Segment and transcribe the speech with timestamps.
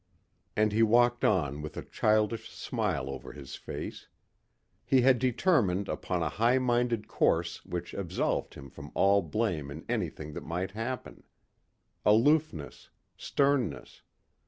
[0.55, 4.07] And he walked on with a childish smile over his face.
[4.83, 9.85] He had determined upon a high minded course which absolved him from all blame in
[9.87, 11.21] anything that might happen.
[12.03, 14.01] Aloofness, sternness.